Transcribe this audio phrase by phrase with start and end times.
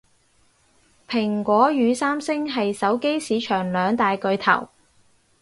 [1.07, 4.69] 蘋果與三星係手機市場兩大巨頭